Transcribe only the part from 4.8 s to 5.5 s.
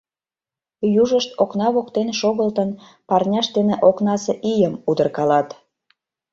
удыркалат.